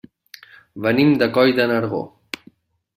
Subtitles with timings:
[0.87, 2.05] Venim de Coll de Nargó.